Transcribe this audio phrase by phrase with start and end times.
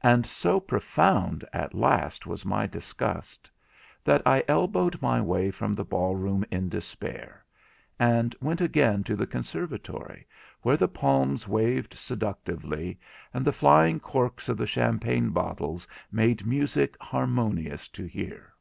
[0.00, 3.50] And so profound at last was my disgust
[4.04, 7.44] that I elbowed my way from the ball room in despair;
[7.98, 10.24] and went again to the conservatory
[10.62, 13.00] where the palms waved seductively,
[13.34, 18.52] and the flying corks of the champagne bottles made music harmonious to hear.